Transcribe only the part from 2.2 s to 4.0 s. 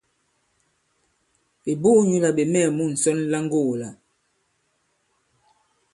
là ɓè mɛɛ̀ mu ŋsɔn la ŋgogō-la.